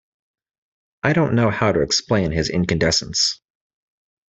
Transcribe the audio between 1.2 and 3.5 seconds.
know how to explain his incandescence.